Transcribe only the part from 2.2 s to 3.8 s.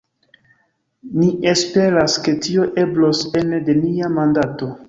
ke tio eblos ene